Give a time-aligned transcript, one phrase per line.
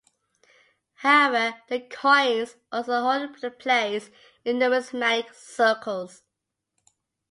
[0.95, 4.09] However, the coins also hold a place
[4.43, 6.23] in numismatic circles.